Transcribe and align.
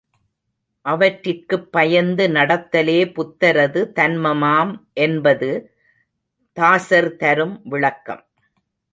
அவற்றிற்குப் 0.85 1.71
பயந்து 1.71 2.27
நடத்தலே 2.27 3.13
புத்தரது 3.13 3.91
தன்மமாம் 3.95 4.71
என்பது 4.93 5.49
தாசர்தரும் 6.59 7.61
விளக்கம். 7.63 8.23